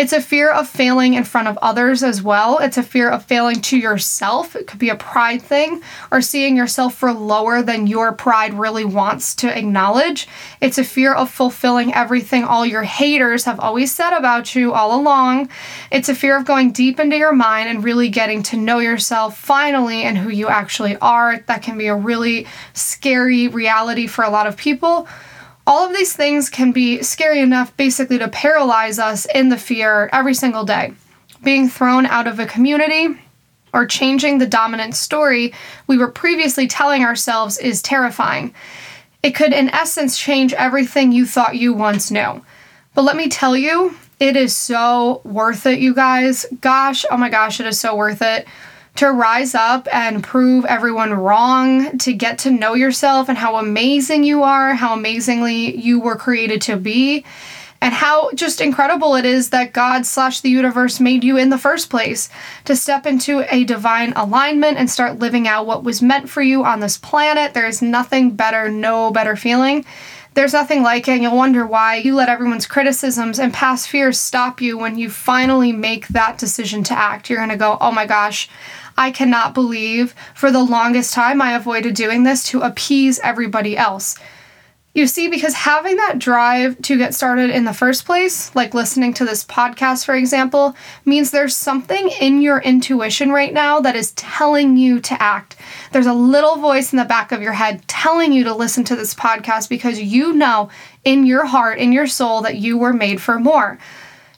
It's 0.00 0.14
a 0.14 0.22
fear 0.22 0.50
of 0.50 0.66
failing 0.66 1.12
in 1.12 1.24
front 1.24 1.46
of 1.46 1.58
others 1.58 2.02
as 2.02 2.22
well. 2.22 2.56
It's 2.56 2.78
a 2.78 2.82
fear 2.82 3.10
of 3.10 3.26
failing 3.26 3.60
to 3.60 3.76
yourself. 3.76 4.56
It 4.56 4.66
could 4.66 4.78
be 4.78 4.88
a 4.88 4.94
pride 4.94 5.42
thing 5.42 5.82
or 6.10 6.22
seeing 6.22 6.56
yourself 6.56 6.94
for 6.94 7.12
lower 7.12 7.60
than 7.60 7.86
your 7.86 8.10
pride 8.12 8.54
really 8.54 8.86
wants 8.86 9.34
to 9.34 9.54
acknowledge. 9.54 10.26
It's 10.62 10.78
a 10.78 10.84
fear 10.84 11.12
of 11.12 11.28
fulfilling 11.30 11.92
everything 11.92 12.44
all 12.44 12.64
your 12.64 12.82
haters 12.82 13.44
have 13.44 13.60
always 13.60 13.94
said 13.94 14.16
about 14.16 14.54
you 14.54 14.72
all 14.72 14.98
along. 14.98 15.50
It's 15.92 16.08
a 16.08 16.14
fear 16.14 16.38
of 16.38 16.46
going 16.46 16.72
deep 16.72 16.98
into 16.98 17.18
your 17.18 17.34
mind 17.34 17.68
and 17.68 17.84
really 17.84 18.08
getting 18.08 18.42
to 18.44 18.56
know 18.56 18.78
yourself 18.78 19.36
finally 19.36 20.04
and 20.04 20.16
who 20.16 20.30
you 20.30 20.48
actually 20.48 20.96
are. 20.96 21.40
That 21.40 21.62
can 21.62 21.76
be 21.76 21.88
a 21.88 21.94
really 21.94 22.46
scary 22.72 23.48
reality 23.48 24.06
for 24.06 24.24
a 24.24 24.30
lot 24.30 24.46
of 24.46 24.56
people. 24.56 25.06
All 25.66 25.86
of 25.86 25.94
these 25.94 26.12
things 26.12 26.48
can 26.48 26.72
be 26.72 27.02
scary 27.02 27.40
enough 27.40 27.76
basically 27.76 28.18
to 28.18 28.28
paralyze 28.28 28.98
us 28.98 29.26
in 29.34 29.48
the 29.48 29.58
fear 29.58 30.08
every 30.12 30.34
single 30.34 30.64
day. 30.64 30.92
Being 31.42 31.68
thrown 31.68 32.06
out 32.06 32.26
of 32.26 32.38
a 32.38 32.46
community 32.46 33.08
or 33.72 33.86
changing 33.86 34.38
the 34.38 34.46
dominant 34.46 34.94
story 34.94 35.52
we 35.86 35.96
were 35.96 36.10
previously 36.10 36.66
telling 36.66 37.04
ourselves 37.04 37.58
is 37.58 37.82
terrifying. 37.82 38.54
It 39.22 39.34
could, 39.34 39.52
in 39.52 39.68
essence, 39.68 40.18
change 40.18 40.52
everything 40.54 41.12
you 41.12 41.26
thought 41.26 41.56
you 41.56 41.72
once 41.72 42.10
knew. 42.10 42.42
But 42.94 43.02
let 43.02 43.16
me 43.16 43.28
tell 43.28 43.56
you, 43.56 43.94
it 44.18 44.34
is 44.36 44.56
so 44.56 45.20
worth 45.24 45.66
it, 45.66 45.78
you 45.78 45.94
guys. 45.94 46.46
Gosh, 46.60 47.04
oh 47.10 47.16
my 47.16 47.28
gosh, 47.28 47.60
it 47.60 47.66
is 47.66 47.78
so 47.78 47.94
worth 47.94 48.22
it 48.22 48.46
to 48.96 49.10
rise 49.10 49.54
up 49.54 49.88
and 49.92 50.22
prove 50.22 50.64
everyone 50.64 51.12
wrong, 51.14 51.96
to 51.98 52.12
get 52.12 52.38
to 52.40 52.50
know 52.50 52.74
yourself 52.74 53.28
and 53.28 53.38
how 53.38 53.56
amazing 53.56 54.24
you 54.24 54.42
are, 54.42 54.74
how 54.74 54.94
amazingly 54.94 55.76
you 55.76 56.00
were 56.00 56.16
created 56.16 56.60
to 56.62 56.76
be, 56.76 57.24
and 57.82 57.94
how 57.94 58.30
just 58.32 58.60
incredible 58.60 59.14
it 59.14 59.24
is 59.24 59.50
that 59.50 59.72
God 59.72 60.04
slash 60.04 60.40
the 60.40 60.50
universe 60.50 61.00
made 61.00 61.24
you 61.24 61.38
in 61.38 61.48
the 61.48 61.56
first 61.56 61.88
place 61.88 62.28
to 62.66 62.76
step 62.76 63.06
into 63.06 63.42
a 63.54 63.64
divine 63.64 64.12
alignment 64.16 64.76
and 64.76 64.90
start 64.90 65.18
living 65.18 65.48
out 65.48 65.66
what 65.66 65.82
was 65.82 66.02
meant 66.02 66.28
for 66.28 66.42
you 66.42 66.62
on 66.64 66.80
this 66.80 66.98
planet. 66.98 67.54
There 67.54 67.66
is 67.66 67.80
nothing 67.80 68.32
better, 68.32 68.68
no 68.68 69.10
better 69.10 69.34
feeling. 69.34 69.86
There's 70.34 70.52
nothing 70.52 70.82
like 70.82 71.08
it, 71.08 71.12
and 71.12 71.22
you'll 71.22 71.36
wonder 71.36 71.66
why 71.66 71.96
you 71.96 72.14
let 72.14 72.28
everyone's 72.28 72.66
criticisms 72.66 73.40
and 73.40 73.52
past 73.52 73.88
fears 73.88 74.18
stop 74.18 74.60
you 74.60 74.78
when 74.78 74.96
you 74.96 75.10
finally 75.10 75.72
make 75.72 76.06
that 76.08 76.38
decision 76.38 76.84
to 76.84 76.96
act. 76.96 77.28
You're 77.28 77.40
gonna 77.40 77.56
go, 77.56 77.76
oh 77.80 77.90
my 77.90 78.06
gosh, 78.06 78.48
I 78.96 79.10
cannot 79.10 79.54
believe 79.54 80.14
for 80.34 80.52
the 80.52 80.62
longest 80.62 81.14
time 81.14 81.42
I 81.42 81.54
avoided 81.54 81.94
doing 81.94 82.22
this 82.22 82.44
to 82.50 82.60
appease 82.60 83.18
everybody 83.24 83.76
else. 83.76 84.16
You 84.92 85.06
see, 85.06 85.28
because 85.28 85.54
having 85.54 85.96
that 85.96 86.18
drive 86.18 86.82
to 86.82 86.98
get 86.98 87.14
started 87.14 87.50
in 87.50 87.64
the 87.64 87.72
first 87.72 88.04
place, 88.04 88.52
like 88.56 88.74
listening 88.74 89.14
to 89.14 89.24
this 89.24 89.44
podcast, 89.44 90.04
for 90.04 90.16
example, 90.16 90.74
means 91.04 91.30
there's 91.30 91.54
something 91.54 92.10
in 92.20 92.42
your 92.42 92.58
intuition 92.58 93.30
right 93.30 93.52
now 93.52 93.78
that 93.80 93.94
is 93.94 94.10
telling 94.12 94.76
you 94.76 94.98
to 95.02 95.22
act. 95.22 95.56
There's 95.92 96.08
a 96.08 96.12
little 96.12 96.56
voice 96.56 96.92
in 96.92 96.98
the 96.98 97.04
back 97.04 97.30
of 97.30 97.40
your 97.40 97.52
head 97.52 97.86
telling 97.86 98.32
you 98.32 98.42
to 98.42 98.54
listen 98.54 98.82
to 98.84 98.96
this 98.96 99.14
podcast 99.14 99.68
because 99.68 100.00
you 100.00 100.32
know 100.32 100.70
in 101.04 101.24
your 101.24 101.46
heart, 101.46 101.78
in 101.78 101.92
your 101.92 102.08
soul, 102.08 102.40
that 102.42 102.56
you 102.56 102.76
were 102.76 102.92
made 102.92 103.22
for 103.22 103.38
more. 103.38 103.78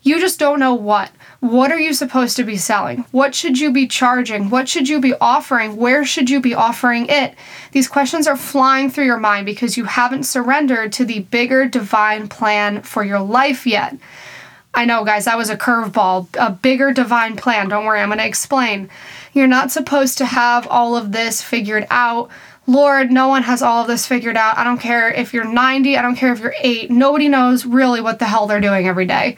You 0.02 0.20
just 0.20 0.38
don't 0.38 0.60
know 0.60 0.74
what. 0.74 1.10
What 1.42 1.72
are 1.72 1.80
you 1.80 1.92
supposed 1.92 2.36
to 2.36 2.44
be 2.44 2.56
selling? 2.56 3.04
What 3.10 3.34
should 3.34 3.58
you 3.58 3.72
be 3.72 3.88
charging? 3.88 4.48
What 4.48 4.68
should 4.68 4.88
you 4.88 5.00
be 5.00 5.12
offering? 5.20 5.74
Where 5.74 6.04
should 6.04 6.30
you 6.30 6.40
be 6.40 6.54
offering 6.54 7.06
it? 7.08 7.34
These 7.72 7.88
questions 7.88 8.28
are 8.28 8.36
flying 8.36 8.92
through 8.92 9.06
your 9.06 9.18
mind 9.18 9.46
because 9.46 9.76
you 9.76 9.86
haven't 9.86 10.22
surrendered 10.22 10.92
to 10.92 11.04
the 11.04 11.18
bigger 11.18 11.66
divine 11.66 12.28
plan 12.28 12.82
for 12.82 13.02
your 13.02 13.18
life 13.18 13.66
yet. 13.66 13.96
I 14.72 14.84
know, 14.84 15.04
guys, 15.04 15.24
that 15.24 15.36
was 15.36 15.50
a 15.50 15.56
curveball, 15.56 16.28
a 16.38 16.52
bigger 16.52 16.92
divine 16.92 17.34
plan. 17.34 17.68
Don't 17.68 17.86
worry, 17.86 18.00
I'm 18.00 18.10
going 18.10 18.18
to 18.18 18.24
explain. 18.24 18.88
You're 19.32 19.48
not 19.48 19.72
supposed 19.72 20.18
to 20.18 20.26
have 20.26 20.68
all 20.68 20.94
of 20.94 21.10
this 21.10 21.42
figured 21.42 21.88
out 21.90 22.30
Lord, 22.68 23.10
no 23.10 23.26
one 23.26 23.42
has 23.42 23.60
all 23.60 23.82
of 23.82 23.88
this 23.88 24.06
figured 24.06 24.36
out. 24.36 24.56
I 24.56 24.62
don't 24.62 24.78
care 24.78 25.10
if 25.10 25.34
you're 25.34 25.42
90, 25.42 25.96
I 25.96 26.02
don't 26.02 26.14
care 26.14 26.32
if 26.32 26.38
you're 26.38 26.54
8. 26.60 26.92
Nobody 26.92 27.28
knows 27.28 27.66
really 27.66 28.00
what 28.00 28.20
the 28.20 28.24
hell 28.26 28.46
they're 28.46 28.60
doing 28.60 28.86
every 28.86 29.04
day. 29.04 29.36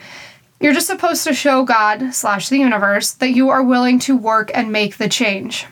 You're 0.59 0.73
just 0.73 0.87
supposed 0.87 1.25
to 1.25 1.33
show 1.33 1.65
God 1.65 2.13
slash 2.13 2.49
the 2.49 2.57
universe 2.57 3.11
that 3.11 3.31
you 3.31 3.49
are 3.49 3.61
willing 3.61 3.99
to 3.99 4.15
work 4.15 4.51
and 4.53 4.71
make 4.71 4.97
the 4.97 5.09
change. 5.09 5.67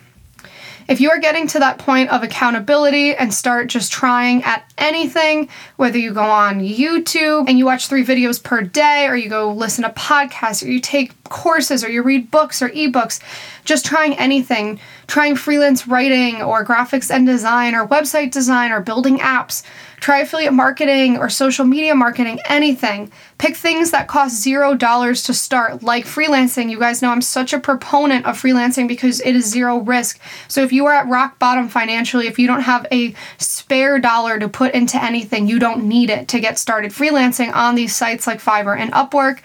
If 0.90 1.00
you 1.00 1.10
are 1.12 1.20
getting 1.20 1.48
to 1.48 1.60
that 1.60 1.78
point 1.80 2.10
of 2.10 2.24
accountability 2.24 3.16
and 3.16 3.34
start 3.34 3.70
just 3.70 3.94
trying 3.94 4.44
at 4.44 4.70
anything, 4.78 5.48
whether 5.78 5.98
you 5.98 6.14
go 6.14 6.24
on 6.24 6.60
YouTube 6.60 7.48
and 7.48 7.58
you 7.58 7.66
watch 7.66 7.88
three 7.88 8.04
videos 8.04 8.44
per 8.44 8.62
day, 8.62 9.08
or 9.08 9.16
you 9.16 9.30
go 9.30 9.54
listen 9.54 9.86
to 9.86 9.90
podcasts, 9.92 10.62
or 10.62 10.70
you 10.70 10.82
take 10.82 11.24
courses, 11.24 11.86
or 11.86 11.90
you 11.90 12.04
read 12.04 12.30
books 12.30 12.62
or 12.62 12.70
ebooks, 12.70 13.22
just 13.64 13.86
trying 13.86 14.18
anything, 14.18 14.78
trying 15.08 15.38
freelance 15.38 15.88
writing 15.88 16.42
or 16.42 16.66
graphics 16.66 17.10
and 17.10 17.26
design 17.26 17.74
or 17.74 17.88
website 17.88 18.32
design 18.32 18.74
or 18.74 18.82
building 18.82 19.20
apps, 19.20 19.64
try 20.04 20.20
affiliate 20.20 20.52
marketing 20.52 21.18
or 21.18 21.30
social 21.30 21.64
media 21.64 21.96
marketing, 21.96 22.38
anything. 22.50 23.10
Pick 23.38 23.56
things 23.56 23.92
that 23.92 24.10
cost 24.10 24.36
zero 24.36 24.76
dollars 24.76 25.24
to 25.24 25.34
start, 25.34 25.82
like 25.82 26.04
freelancing. 26.04 26.70
You 26.70 26.78
guys 26.78 27.02
know 27.02 27.10
I'm 27.10 27.22
such 27.22 27.54
a 27.54 27.60
proponent 27.60 28.26
of 28.26 28.38
freelancing 28.38 28.86
because 28.86 29.22
it 29.22 29.34
is 29.34 29.46
zero 29.46 29.78
risk. 29.78 30.20
So 30.50 30.62
if 30.62 30.74
you 30.74 30.86
are 30.88 30.94
at 30.94 31.08
rock 31.08 31.40
bottom 31.40 31.70
financially, 31.70 32.28
if 32.28 32.38
you 32.38 32.48
don't 32.48 32.64
have 32.64 32.86
a 32.92 33.16
spare 33.38 33.98
dollar 33.98 34.38
to 34.40 34.50
put 34.50 34.74
into 34.74 35.02
anything, 35.02 35.48
you 35.48 35.58
don't 35.58 35.86
need 35.86 36.10
it 36.10 36.28
to 36.28 36.42
get 36.42 36.60
started 36.60 36.92
freelancing 36.92 37.54
on 37.54 37.76
these 37.76 37.96
sites 37.96 38.28
like 38.28 38.42
Fiverr 38.42 38.78
and 38.78 38.92
Upwork. 38.92 39.40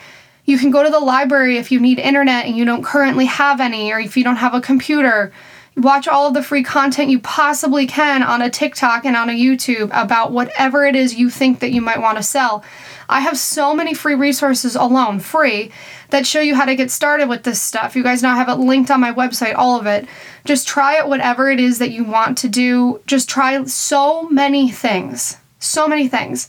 You 0.44 0.58
can 0.58 0.72
go 0.72 0.82
to 0.82 0.90
the 0.90 0.98
library 0.98 1.58
if 1.58 1.70
you 1.70 1.78
need 1.78 2.00
internet 2.00 2.46
and 2.46 2.56
you 2.56 2.64
don't 2.64 2.82
currently 2.82 3.26
have 3.26 3.60
any, 3.60 3.92
or 3.92 4.00
if 4.00 4.16
you 4.16 4.24
don't 4.24 4.36
have 4.36 4.54
a 4.54 4.60
computer. 4.60 5.32
Watch 5.78 6.08
all 6.08 6.26
of 6.26 6.34
the 6.34 6.42
free 6.42 6.64
content 6.64 7.08
you 7.08 7.20
possibly 7.20 7.86
can 7.86 8.24
on 8.24 8.42
a 8.42 8.50
TikTok 8.50 9.04
and 9.04 9.16
on 9.16 9.30
a 9.30 9.32
YouTube 9.32 9.90
about 9.92 10.32
whatever 10.32 10.84
it 10.84 10.96
is 10.96 11.14
you 11.14 11.30
think 11.30 11.60
that 11.60 11.70
you 11.70 11.80
might 11.80 12.00
want 12.00 12.16
to 12.16 12.22
sell. 12.22 12.64
I 13.08 13.20
have 13.20 13.38
so 13.38 13.72
many 13.74 13.94
free 13.94 14.16
resources 14.16 14.74
alone, 14.74 15.20
free, 15.20 15.70
that 16.10 16.26
show 16.26 16.40
you 16.40 16.56
how 16.56 16.64
to 16.64 16.74
get 16.74 16.90
started 16.90 17.28
with 17.28 17.44
this 17.44 17.62
stuff. 17.62 17.94
You 17.94 18.02
guys 18.02 18.24
now 18.24 18.34
have 18.34 18.48
it 18.48 18.56
linked 18.56 18.90
on 18.90 19.00
my 19.00 19.12
website, 19.12 19.54
all 19.54 19.78
of 19.78 19.86
it. 19.86 20.08
Just 20.44 20.66
try 20.66 20.98
it, 20.98 21.06
whatever 21.06 21.48
it 21.48 21.60
is 21.60 21.78
that 21.78 21.92
you 21.92 22.02
want 22.02 22.36
to 22.38 22.48
do. 22.48 23.00
Just 23.06 23.28
try 23.28 23.62
so 23.64 24.28
many 24.28 24.72
things. 24.72 25.36
So 25.60 25.86
many 25.86 26.08
things. 26.08 26.48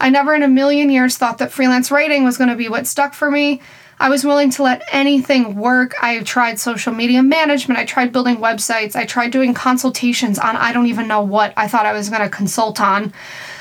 I 0.00 0.08
never 0.08 0.34
in 0.34 0.42
a 0.42 0.48
million 0.48 0.88
years 0.88 1.18
thought 1.18 1.36
that 1.38 1.52
freelance 1.52 1.90
writing 1.90 2.24
was 2.24 2.38
going 2.38 2.48
to 2.48 2.56
be 2.56 2.70
what 2.70 2.86
stuck 2.86 3.12
for 3.12 3.30
me. 3.30 3.60
I 4.00 4.08
was 4.08 4.24
willing 4.24 4.48
to 4.52 4.62
let 4.62 4.82
anything 4.92 5.56
work. 5.56 5.94
I 6.02 6.20
tried 6.20 6.58
social 6.58 6.94
media 6.94 7.22
management. 7.22 7.78
I 7.78 7.84
tried 7.84 8.12
building 8.12 8.38
websites. 8.38 8.96
I 8.96 9.04
tried 9.04 9.30
doing 9.30 9.52
consultations 9.52 10.38
on 10.38 10.56
I 10.56 10.72
don't 10.72 10.86
even 10.86 11.06
know 11.06 11.20
what 11.20 11.52
I 11.54 11.68
thought 11.68 11.84
I 11.84 11.92
was 11.92 12.08
going 12.08 12.22
to 12.22 12.30
consult 12.30 12.80
on. 12.80 13.12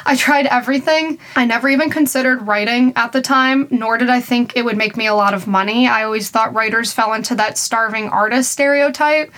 I 0.06 0.16
tried 0.16 0.46
everything. 0.46 1.20
I 1.36 1.44
never 1.44 1.68
even 1.68 1.90
considered 1.90 2.48
writing 2.48 2.94
at 2.96 3.12
the 3.12 3.22
time, 3.22 3.68
nor 3.70 3.98
did 3.98 4.10
I 4.10 4.22
think 4.22 4.56
it 4.56 4.64
would 4.64 4.78
make 4.78 4.96
me 4.96 5.08
a 5.08 5.14
lot 5.14 5.34
of 5.34 5.46
money. 5.46 5.90
I 5.90 6.06
always 6.06 6.30
thought 6.30 6.54
writers 6.54 6.94
fell 6.94 7.12
into 7.12 7.36
that 7.36 7.58
starving 7.58 8.08
artist 8.08 8.50
stereotype. 8.50 9.34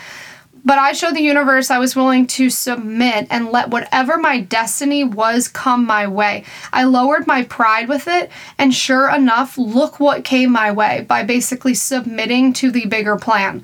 But 0.63 0.77
I 0.77 0.93
showed 0.93 1.15
the 1.15 1.21
universe 1.21 1.71
I 1.71 1.79
was 1.79 1.95
willing 1.95 2.27
to 2.27 2.49
submit 2.49 3.25
and 3.31 3.51
let 3.51 3.69
whatever 3.69 4.17
my 4.17 4.39
destiny 4.39 5.03
was 5.03 5.47
come 5.47 5.85
my 5.85 6.05
way. 6.05 6.43
I 6.71 6.83
lowered 6.83 7.25
my 7.25 7.43
pride 7.45 7.89
with 7.89 8.07
it, 8.07 8.29
and 8.59 8.73
sure 8.73 9.09
enough, 9.09 9.57
look 9.57 9.99
what 9.99 10.23
came 10.23 10.51
my 10.51 10.71
way 10.71 11.05
by 11.07 11.23
basically 11.23 11.73
submitting 11.73 12.53
to 12.53 12.69
the 12.69 12.85
bigger 12.85 13.15
plan. 13.15 13.63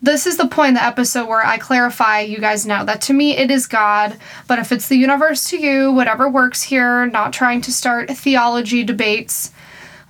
This 0.00 0.28
is 0.28 0.36
the 0.36 0.46
point 0.46 0.68
in 0.68 0.74
the 0.74 0.84
episode 0.84 1.26
where 1.26 1.44
I 1.44 1.58
clarify, 1.58 2.20
you 2.20 2.38
guys 2.38 2.64
know 2.64 2.84
that 2.84 3.00
to 3.02 3.12
me 3.12 3.36
it 3.36 3.50
is 3.50 3.66
God, 3.66 4.16
but 4.46 4.60
if 4.60 4.70
it's 4.70 4.86
the 4.86 4.96
universe 4.96 5.50
to 5.50 5.58
you, 5.58 5.90
whatever 5.90 6.28
works 6.28 6.62
here, 6.62 7.06
not 7.06 7.32
trying 7.32 7.62
to 7.62 7.72
start 7.72 8.08
theology 8.10 8.84
debates. 8.84 9.50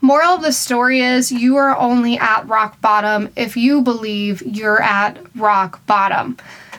Moral 0.00 0.34
of 0.34 0.42
the 0.42 0.52
story 0.52 1.00
is 1.00 1.32
you 1.32 1.56
are 1.56 1.76
only 1.76 2.18
at 2.18 2.46
rock 2.46 2.80
bottom 2.80 3.30
if 3.34 3.56
you 3.56 3.82
believe 3.82 4.42
you're 4.42 4.80
at 4.80 5.18
rock 5.34 5.84
bottom. 5.86 6.36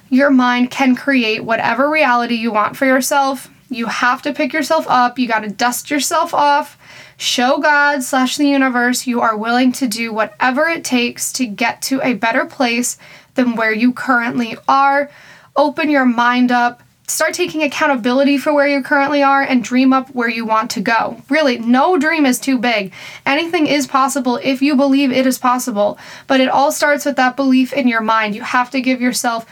Your 0.09 0.29
mind 0.29 0.71
can 0.71 0.95
create 0.95 1.43
whatever 1.43 1.89
reality 1.89 2.35
you 2.35 2.51
want 2.51 2.77
for 2.77 2.85
yourself. 2.85 3.49
You 3.69 3.87
have 3.87 4.21
to 4.21 4.33
pick 4.33 4.53
yourself 4.53 4.85
up. 4.87 5.19
You 5.19 5.27
got 5.27 5.41
to 5.41 5.49
dust 5.49 5.91
yourself 5.91 6.33
off. 6.33 6.77
Show 7.17 7.59
God 7.59 8.03
slash 8.03 8.37
the 8.37 8.47
universe 8.47 9.05
you 9.05 9.19
are 9.19 9.35
willing 9.35 9.73
to 9.73 9.87
do 9.87 10.13
whatever 10.13 10.67
it 10.67 10.85
takes 10.85 11.33
to 11.33 11.45
get 11.45 11.81
to 11.83 12.01
a 12.01 12.13
better 12.13 12.45
place 12.45 12.97
than 13.35 13.55
where 13.55 13.73
you 13.73 13.91
currently 13.91 14.57
are. 14.67 15.11
Open 15.57 15.89
your 15.89 16.05
mind 16.05 16.51
up 16.51 16.81
start 17.09 17.33
taking 17.33 17.63
accountability 17.63 18.37
for 18.37 18.53
where 18.53 18.67
you 18.67 18.83
currently 18.83 19.23
are 19.23 19.41
and 19.41 19.63
dream 19.63 19.93
up 19.93 20.09
where 20.09 20.29
you 20.29 20.45
want 20.45 20.69
to 20.71 20.81
go. 20.81 21.21
Really, 21.29 21.57
no 21.57 21.97
dream 21.97 22.25
is 22.25 22.39
too 22.39 22.57
big. 22.57 22.93
Anything 23.25 23.67
is 23.67 23.87
possible 23.87 24.39
if 24.43 24.61
you 24.61 24.75
believe 24.75 25.11
it 25.11 25.25
is 25.25 25.37
possible, 25.37 25.97
but 26.27 26.39
it 26.39 26.49
all 26.49 26.71
starts 26.71 27.05
with 27.05 27.15
that 27.15 27.35
belief 27.35 27.73
in 27.73 27.87
your 27.87 28.01
mind. 28.01 28.35
You 28.35 28.43
have 28.43 28.69
to 28.71 28.81
give 28.81 29.01
yourself 29.01 29.45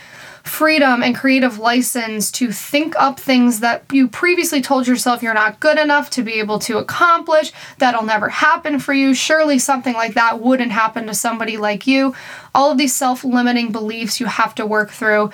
freedom 0.47 1.03
and 1.03 1.15
creative 1.15 1.59
license 1.59 2.31
to 2.31 2.51
think 2.51 2.95
up 2.97 3.19
things 3.19 3.59
that 3.59 3.83
you 3.91 4.07
previously 4.07 4.61
told 4.61 4.87
yourself 4.87 5.21
you're 5.21 5.33
not 5.33 5.59
good 5.59 5.77
enough 5.77 6.09
to 6.11 6.23
be 6.23 6.33
able 6.33 6.57
to 6.57 6.77
accomplish, 6.77 7.51
that'll 7.79 8.03
never 8.03 8.29
happen 8.29 8.79
for 8.79 8.93
you. 8.93 9.13
Surely 9.13 9.59
something 9.59 9.93
like 9.93 10.13
that 10.13 10.39
wouldn't 10.39 10.71
happen 10.71 11.05
to 11.07 11.13
somebody 11.13 11.57
like 11.57 11.85
you. 11.85 12.15
All 12.55 12.71
of 12.71 12.77
these 12.77 12.95
self 12.95 13.23
limiting 13.23 13.71
beliefs 13.71 14.19
you 14.19 14.25
have 14.25 14.55
to 14.55 14.65
work 14.65 14.91
through 14.91 15.31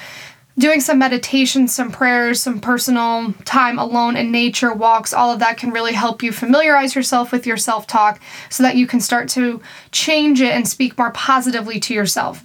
doing 0.58 0.80
some 0.80 1.00
meditation, 1.00 1.68
some 1.68 1.92
prayers, 1.92 2.42
some 2.42 2.60
personal 2.60 3.34
time 3.46 3.80
alone 3.80 4.16
in 4.16 4.32
nature, 4.32 4.74
walks, 4.74 5.14
all 5.14 5.32
of 5.32 5.40
that 5.40 5.58
can 5.58 5.72
really 5.72 5.94
help 5.94 6.22
you 6.22 6.32
familiarize 6.32 6.96
yourself 6.96 7.32
with 7.32 7.48
your 7.48 7.58
self 7.58 7.88
talk 7.88 8.22
so 8.50 8.64
that 8.64 8.76
you 8.76 8.86
can 8.86 9.00
start 9.00 9.30
to 9.30 9.62
change 9.92 10.42
it 10.42 10.52
and 10.52 10.68
speak 10.68 10.98
more 10.98 11.12
positively 11.12 11.80
to 11.80 11.94
yourself. 11.94 12.44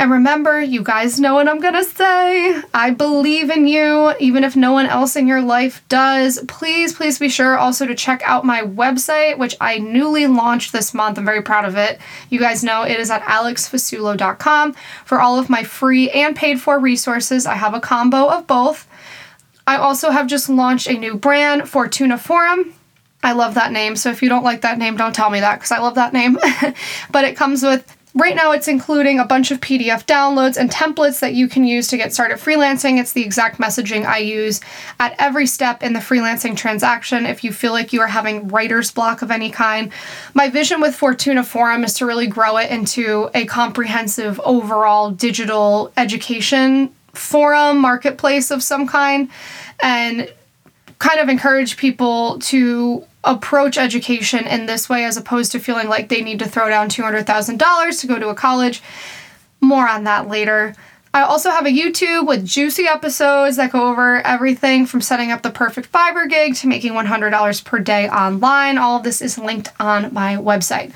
And 0.00 0.10
remember, 0.10 0.62
you 0.62 0.82
guys 0.82 1.20
know 1.20 1.34
what 1.34 1.46
I'm 1.46 1.60
gonna 1.60 1.84
say. 1.84 2.62
I 2.72 2.88
believe 2.88 3.50
in 3.50 3.66
you, 3.66 4.14
even 4.18 4.44
if 4.44 4.56
no 4.56 4.72
one 4.72 4.86
else 4.86 5.14
in 5.14 5.26
your 5.26 5.42
life 5.42 5.86
does. 5.90 6.42
Please, 6.48 6.94
please 6.94 7.18
be 7.18 7.28
sure 7.28 7.58
also 7.58 7.84
to 7.84 7.94
check 7.94 8.22
out 8.24 8.46
my 8.46 8.62
website, 8.62 9.36
which 9.36 9.54
I 9.60 9.76
newly 9.76 10.26
launched 10.26 10.72
this 10.72 10.94
month. 10.94 11.18
I'm 11.18 11.26
very 11.26 11.42
proud 11.42 11.66
of 11.66 11.76
it. 11.76 12.00
You 12.30 12.40
guys 12.40 12.64
know 12.64 12.82
it 12.82 12.98
is 12.98 13.10
at 13.10 13.20
alexfasulo.com 13.24 14.74
for 15.04 15.20
all 15.20 15.38
of 15.38 15.50
my 15.50 15.64
free 15.64 16.08
and 16.12 16.34
paid 16.34 16.62
for 16.62 16.78
resources. 16.78 17.44
I 17.44 17.56
have 17.56 17.74
a 17.74 17.80
combo 17.80 18.26
of 18.26 18.46
both. 18.46 18.88
I 19.66 19.76
also 19.76 20.08
have 20.08 20.28
just 20.28 20.48
launched 20.48 20.88
a 20.88 20.96
new 20.96 21.14
brand, 21.14 21.68
Fortuna 21.68 22.16
Forum. 22.16 22.72
I 23.22 23.32
love 23.32 23.52
that 23.52 23.70
name. 23.70 23.96
So 23.96 24.10
if 24.10 24.22
you 24.22 24.30
don't 24.30 24.44
like 24.44 24.62
that 24.62 24.78
name, 24.78 24.96
don't 24.96 25.14
tell 25.14 25.28
me 25.28 25.40
that 25.40 25.56
because 25.56 25.72
I 25.72 25.78
love 25.78 25.96
that 25.96 26.14
name. 26.14 26.38
but 27.10 27.26
it 27.26 27.36
comes 27.36 27.62
with 27.62 27.98
Right 28.14 28.34
now, 28.34 28.50
it's 28.50 28.66
including 28.66 29.20
a 29.20 29.24
bunch 29.24 29.52
of 29.52 29.60
PDF 29.60 30.04
downloads 30.04 30.56
and 30.56 30.68
templates 30.68 31.20
that 31.20 31.34
you 31.34 31.48
can 31.48 31.64
use 31.64 31.86
to 31.88 31.96
get 31.96 32.12
started 32.12 32.38
freelancing. 32.38 32.98
It's 32.98 33.12
the 33.12 33.22
exact 33.22 33.58
messaging 33.58 34.04
I 34.04 34.18
use 34.18 34.60
at 34.98 35.14
every 35.18 35.46
step 35.46 35.82
in 35.84 35.92
the 35.92 36.00
freelancing 36.00 36.56
transaction 36.56 37.24
if 37.24 37.44
you 37.44 37.52
feel 37.52 37.70
like 37.70 37.92
you 37.92 38.00
are 38.00 38.08
having 38.08 38.48
writer's 38.48 38.90
block 38.90 39.22
of 39.22 39.30
any 39.30 39.48
kind. 39.48 39.92
My 40.34 40.48
vision 40.48 40.80
with 40.80 40.96
Fortuna 40.96 41.44
Forum 41.44 41.84
is 41.84 41.94
to 41.94 42.06
really 42.06 42.26
grow 42.26 42.56
it 42.56 42.70
into 42.70 43.30
a 43.32 43.46
comprehensive 43.46 44.40
overall 44.40 45.12
digital 45.12 45.92
education 45.96 46.92
forum, 47.14 47.78
marketplace 47.78 48.50
of 48.50 48.62
some 48.62 48.88
kind, 48.88 49.30
and 49.80 50.32
kind 51.00 51.18
of 51.18 51.28
encourage 51.28 51.76
people 51.76 52.38
to 52.38 53.04
approach 53.24 53.76
education 53.76 54.46
in 54.46 54.66
this 54.66 54.88
way 54.88 55.04
as 55.04 55.16
opposed 55.16 55.50
to 55.52 55.58
feeling 55.58 55.88
like 55.88 56.08
they 56.08 56.22
need 56.22 56.38
to 56.38 56.48
throw 56.48 56.68
down 56.68 56.88
$200,000 56.88 58.00
to 58.00 58.06
go 58.06 58.18
to 58.18 58.28
a 58.28 58.34
college. 58.34 58.82
More 59.60 59.88
on 59.88 60.04
that 60.04 60.28
later. 60.28 60.74
I 61.12 61.22
also 61.22 61.50
have 61.50 61.66
a 61.66 61.70
YouTube 61.70 62.28
with 62.28 62.46
juicy 62.46 62.86
episodes 62.86 63.56
that 63.56 63.72
go 63.72 63.88
over 63.88 64.24
everything 64.24 64.86
from 64.86 65.00
setting 65.00 65.32
up 65.32 65.42
the 65.42 65.50
perfect 65.50 65.90
Fiverr 65.90 66.28
gig 66.28 66.54
to 66.56 66.68
making 66.68 66.92
$100 66.92 67.64
per 67.64 67.78
day 67.80 68.08
online. 68.08 68.78
All 68.78 68.98
of 68.98 69.02
this 69.02 69.20
is 69.20 69.36
linked 69.36 69.70
on 69.80 70.14
my 70.14 70.36
website. 70.36 70.92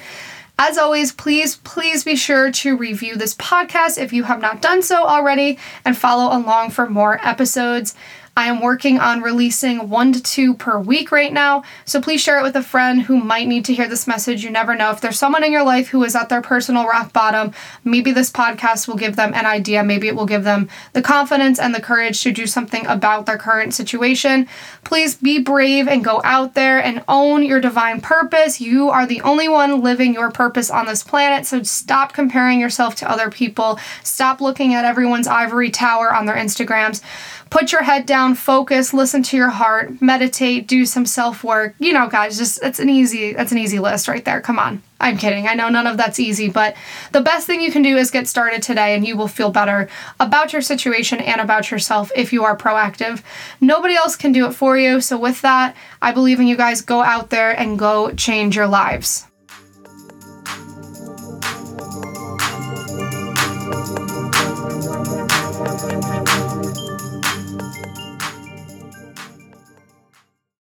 As 0.57 0.79
always, 0.79 1.11
please, 1.11 1.57
please 1.57 2.05
be 2.05 2.15
sure 2.15 2.53
to 2.53 2.77
review 2.77 3.17
this 3.17 3.35
podcast 3.35 4.01
if 4.01 4.13
you 4.13 4.23
have 4.23 4.41
not 4.41 4.63
done 4.63 4.83
so 4.83 5.05
already 5.05 5.59
and 5.85 5.99
follow 5.99 6.37
along 6.37 6.71
for 6.71 6.89
more 6.89 7.19
episodes. 7.27 7.97
I 8.37 8.47
am 8.47 8.61
working 8.61 8.99
on 8.99 9.23
releasing 9.23 9.89
one 9.89 10.13
to 10.13 10.23
two 10.23 10.55
per 10.55 10.79
week 10.79 11.13
right 11.13 11.33
now. 11.33 11.63
So 11.85 12.01
please 12.01 12.21
share 12.21 12.41
it 12.41 12.43
with 12.43 12.57
a 12.57 12.63
friend 12.63 13.03
who 13.03 13.17
might 13.17 13.47
need 13.47 13.65
to 13.67 13.75
hear 13.75 13.89
this 13.89 14.09
message. 14.09 14.43
You 14.43 14.51
never 14.51 14.75
know. 14.75 14.91
If 14.91 15.01
there's 15.01 15.19
someone 15.19 15.45
in 15.45 15.53
your 15.53 15.65
life 15.65 15.89
who 15.89 16.03
is 16.03 16.17
at 16.17 16.29
their 16.29 16.43
personal 16.43 16.87
rock 16.87 17.13
bottom, 17.13 17.53
maybe 17.85 18.11
this 18.11 18.33
podcast 18.33 18.89
will 18.89 18.97
give 18.97 19.15
them 19.15 19.33
an 19.35 19.47
idea. 19.47 19.85
Maybe 19.85 20.09
it 20.09 20.17
will 20.17 20.27
give 20.27 20.43
them 20.43 20.69
the 20.95 21.03
confidence 21.03 21.61
and 21.61 21.73
the 21.73 21.81
courage 21.81 22.23
to 22.23 22.33
do 22.33 22.47
something 22.47 22.85
about 22.87 23.27
their 23.27 23.39
current 23.39 23.73
situation. 23.73 24.49
Please 24.83 25.15
be 25.15 25.39
brave 25.39 25.87
and 25.87 26.05
go 26.05 26.21
out 26.25 26.55
there 26.55 26.83
and 26.83 27.05
own 27.07 27.45
your 27.45 27.61
divine 27.61 28.01
purpose. 28.01 28.61
You 28.61 28.91
are 28.91 29.07
the 29.07 29.21
only 29.21 29.49
one 29.49 29.81
living 29.81 30.13
your 30.13 30.33
purpose 30.33 30.71
on 30.71 30.87
this 30.87 31.05
planet. 31.05 31.47
So 31.47 31.63
stop 31.63 32.13
comparing 32.13 32.59
yourself 32.59 32.97
to 32.97 33.09
other 33.09 33.31
people. 33.31 33.79
Stop 34.03 34.41
looking 34.41 34.75
at 34.75 34.85
everyone's 34.85 35.29
ivory 35.29 35.71
tower 35.71 36.13
on 36.13 36.27
their 36.27 36.37
Instagrams 36.37 37.01
put 37.51 37.73
your 37.73 37.83
head 37.83 38.07
down, 38.07 38.35
focus, 38.35 38.93
listen 38.93 39.23
to 39.25 39.37
your 39.37 39.51
heart, 39.51 40.01
meditate, 40.03 40.67
do 40.67 40.85
some 40.85 41.07
self-work. 41.07 41.75
You 41.79 41.93
know, 41.93 42.09
guys, 42.09 42.39
just 42.39 42.61
that's 42.61 42.79
an 42.79 42.89
easy 42.89 43.33
that's 43.33 43.53
an 43.53 43.59
easy 43.59 43.79
list 43.79 44.09
right 44.09 44.25
there. 44.25 44.41
Come 44.41 44.59
on. 44.59 44.83
I'm 45.01 45.19
kidding. 45.19 45.47
I 45.47 45.55
know 45.55 45.69
none 45.69 45.87
of 45.87 45.97
that's 45.99 46.19
easy, 46.19 46.49
but 46.49 46.75
the 47.13 47.21
best 47.21 47.47
thing 47.47 47.61
you 47.61 47.71
can 47.71 47.83
do 47.83 47.97
is 47.97 48.11
get 48.11 48.27
started 48.27 48.63
today 48.63 48.95
and 48.95 49.07
you 49.07 49.17
will 49.17 49.29
feel 49.29 49.51
better 49.51 49.89
about 50.19 50.53
your 50.53 50.63
situation 50.63 51.21
and 51.21 51.41
about 51.41 51.71
yourself 51.71 52.11
if 52.17 52.33
you 52.33 52.45
are 52.45 52.57
proactive. 52.57 53.23
Nobody 53.61 53.97
else 53.97 54.17
can 54.17 54.33
do 54.33 54.47
it 54.47 54.53
for 54.53 54.79
you. 54.79 55.01
So 55.01 55.19
with 55.19 55.43
that, 55.43 55.77
I 56.01 56.13
believe 56.13 56.41
in 56.41 56.47
you 56.47 56.57
guys 56.57 56.81
go 56.81 57.03
out 57.03 57.29
there 57.29 57.51
and 57.51 57.79
go 57.79 58.13
change 58.13 58.57
your 58.57 58.69
lives. 58.69 59.27